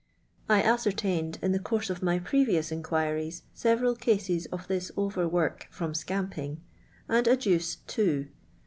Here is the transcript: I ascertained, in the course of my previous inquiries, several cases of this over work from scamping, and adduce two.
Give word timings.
I 0.49 0.63
ascertained, 0.63 1.37
in 1.43 1.51
the 1.51 1.59
course 1.59 1.91
of 1.91 2.01
my 2.01 2.17
previous 2.17 2.71
inquiries, 2.71 3.43
several 3.53 3.93
cases 3.95 4.47
of 4.47 4.67
this 4.67 4.91
over 4.97 5.27
work 5.27 5.67
from 5.69 5.93
scamping, 5.93 6.59
and 7.07 7.27
adduce 7.27 7.77
two. 7.85 8.29